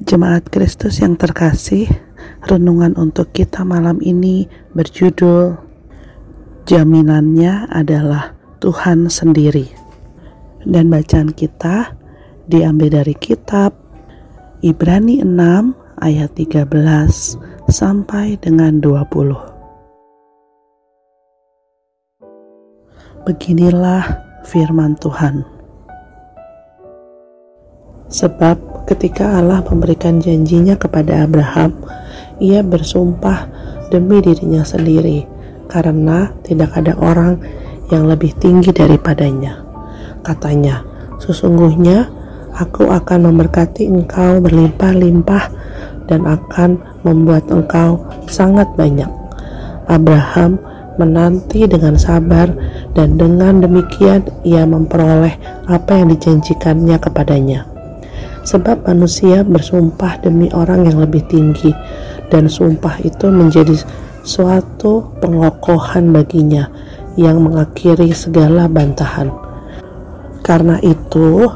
[0.00, 1.84] Jemaat Kristus yang terkasih,
[2.48, 5.60] renungan untuk kita malam ini berjudul
[6.64, 8.32] Jaminannya adalah
[8.64, 9.68] Tuhan sendiri.
[10.64, 11.92] Dan bacaan kita
[12.48, 13.76] diambil dari kitab
[14.64, 16.64] Ibrani 6 ayat 13
[17.68, 19.36] sampai dengan 20.
[23.28, 24.04] Beginilah
[24.48, 25.59] firman Tuhan.
[28.10, 31.78] Sebab ketika Allah memberikan janjinya kepada Abraham,
[32.42, 33.46] ia bersumpah
[33.94, 35.30] demi dirinya sendiri,
[35.70, 37.38] karena tidak ada orang
[37.94, 39.62] yang lebih tinggi daripadanya.
[40.26, 40.82] Katanya,
[41.22, 42.10] "Sesungguhnya
[42.58, 45.44] aku akan memberkati engkau berlimpah-limpah
[46.10, 49.08] dan akan membuat engkau sangat banyak."
[49.86, 50.58] Abraham
[50.98, 52.50] menanti dengan sabar,
[52.98, 55.38] dan dengan demikian ia memperoleh
[55.70, 57.70] apa yang dijanjikannya kepadanya
[58.44, 61.72] sebab manusia bersumpah demi orang yang lebih tinggi
[62.30, 63.76] dan sumpah itu menjadi
[64.22, 66.68] suatu pengokohan baginya
[67.18, 69.32] yang mengakhiri segala bantahan.
[70.40, 71.48] Karena itu,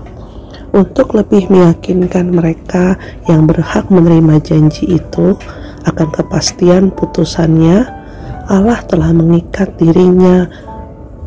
[0.74, 2.98] untuk lebih meyakinkan mereka
[3.30, 5.38] yang berhak menerima janji itu
[5.86, 7.86] akan kepastian putusannya,
[8.50, 10.44] Allah telah mengikat dirinya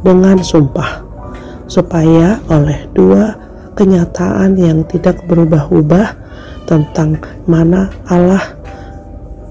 [0.05, 1.01] dengan sumpah,
[1.65, 3.46] supaya oleh dua
[3.77, 6.17] kenyataan yang tidak berubah-ubah
[6.65, 8.41] tentang mana Allah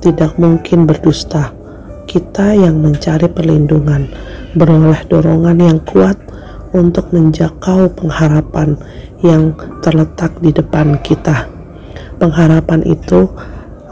[0.02, 1.54] tidak mungkin berdusta.
[2.06, 4.10] Kita yang mencari perlindungan
[4.58, 6.18] beroleh dorongan yang kuat
[6.74, 8.74] untuk menjakau pengharapan
[9.22, 11.46] yang terletak di depan kita.
[12.18, 13.30] Pengharapan itu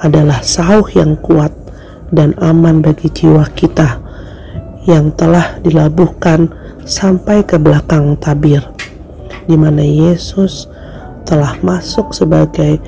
[0.03, 1.55] adalah sauh yang kuat
[2.11, 4.03] dan aman bagi jiwa kita
[4.85, 6.53] yang telah dilabuhkan
[6.85, 8.61] sampai ke belakang tabir
[9.45, 10.69] di mana Yesus
[11.25, 12.81] telah masuk sebagai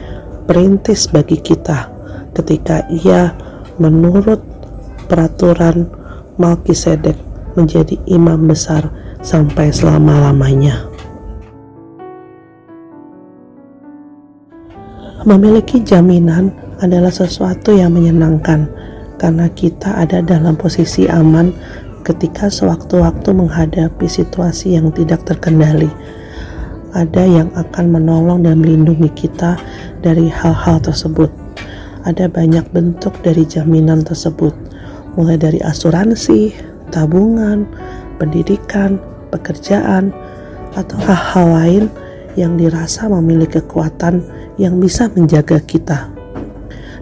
[0.45, 1.89] perintis bagi kita
[2.37, 3.33] ketika ia
[3.81, 4.41] menurut
[5.09, 5.89] peraturan
[6.37, 7.17] Malkisedek
[7.57, 8.93] menjadi imam besar
[9.25, 10.85] sampai selama-lamanya.
[15.25, 18.69] Memiliki jaminan adalah sesuatu yang menyenangkan
[19.17, 21.51] karena kita ada dalam posisi aman
[22.07, 25.91] ketika sewaktu-waktu menghadapi situasi yang tidak terkendali
[26.97, 29.61] ada yang akan menolong dan melindungi kita
[30.01, 31.29] dari hal-hal tersebut.
[32.09, 34.57] Ada banyak bentuk dari jaminan tersebut,
[35.21, 36.57] mulai dari asuransi,
[36.89, 37.69] tabungan,
[38.17, 38.97] pendidikan,
[39.29, 40.09] pekerjaan,
[40.73, 41.85] atau hal-hal lain
[42.41, 44.25] yang dirasa memiliki kekuatan
[44.57, 46.09] yang bisa menjaga kita.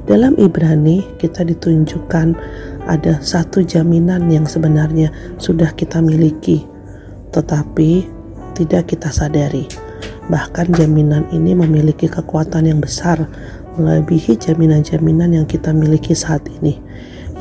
[0.04, 2.26] Dalam Ibrani, kita ditunjukkan
[2.90, 6.66] ada satu jaminan yang sebenarnya sudah kita miliki,
[7.32, 8.04] tetapi
[8.54, 9.83] tidak kita sadari
[10.32, 13.28] Bahkan jaminan ini memiliki kekuatan yang besar
[13.76, 16.80] melebihi jaminan-jaminan yang kita miliki saat ini,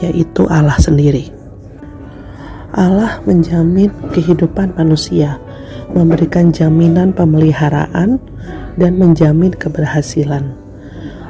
[0.04, 1.30] yaitu Allah sendiri.
[2.74, 5.38] Allah menjamin kehidupan manusia,
[5.94, 8.18] memberikan jaminan pemeliharaan,
[8.82, 10.58] dan menjamin keberhasilan.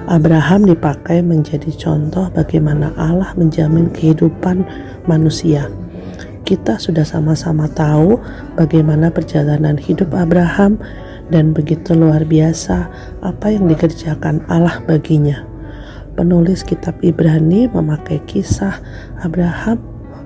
[0.08, 4.68] Abraham dipakai menjadi contoh bagaimana Allah menjamin kehidupan
[5.08, 5.72] manusia.
[6.44, 8.20] Kita sudah sama-sama tahu
[8.60, 10.76] bagaimana perjalanan hidup Abraham
[11.32, 12.90] dan begitu luar biasa
[13.24, 15.46] apa yang dikerjakan Allah baginya.
[16.14, 18.78] Penulis kitab Ibrani memakai kisah
[19.24, 19.82] Abraham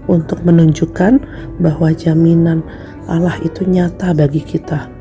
[0.08, 1.20] untuk menunjukkan
[1.60, 2.64] bahwa jaminan
[3.08, 4.92] Allah itu nyata bagi kita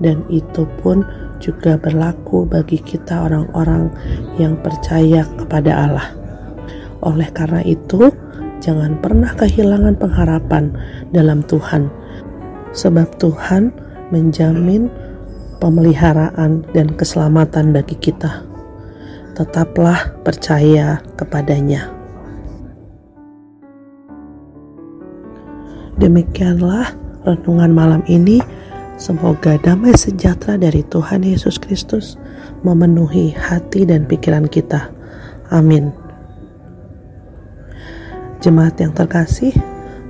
[0.00, 1.04] dan itu pun
[1.40, 3.88] juga berlaku bagi kita orang-orang
[4.36, 6.08] yang percaya kepada Allah.
[7.00, 8.12] Oleh karena itu,
[8.60, 10.72] jangan pernah kehilangan pengharapan
[11.16, 11.88] dalam Tuhan,
[12.76, 13.72] sebab Tuhan
[14.12, 14.92] menjamin
[15.60, 18.42] pemeliharaan dan keselamatan bagi kita.
[19.36, 21.92] Tetaplah percaya kepadanya.
[26.00, 26.96] Demikianlah
[27.28, 28.40] renungan malam ini.
[29.00, 32.20] Semoga damai sejahtera dari Tuhan Yesus Kristus
[32.60, 34.92] memenuhi hati dan pikiran kita.
[35.48, 35.88] Amin.
[38.44, 39.52] Jemaat yang terkasih,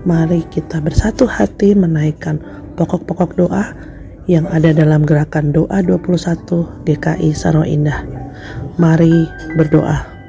[0.06, 2.38] mari kita bersatu hati menaikkan
[2.74, 3.74] pokok-pokok doa
[4.30, 8.06] yang ada dalam gerakan doa 21 GKI Saro Indah.
[8.78, 9.26] Mari
[9.58, 10.19] berdoa.